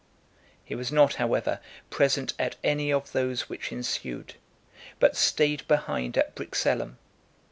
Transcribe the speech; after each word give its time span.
He 0.65 0.73
was 0.73 0.91
not, 0.91 1.13
however, 1.21 1.59
present 1.91 2.33
at 2.39 2.55
any 2.63 2.91
of 2.91 3.11
those 3.11 3.47
which 3.49 3.71
ensued, 3.71 4.33
but 4.99 5.15
stayed 5.15 5.67
behind 5.67 6.17
at 6.17 6.33
Brixellum. 6.33 6.97